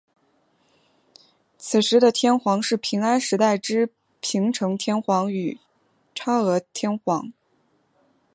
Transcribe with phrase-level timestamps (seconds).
[1.59, 5.59] 此时的天皇是平安时代之平城天皇与
[6.15, 7.31] 嵯峨天皇。